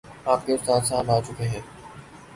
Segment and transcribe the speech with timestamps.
[0.25, 1.61] آپ کے استاد صاحب آ چکے ہیں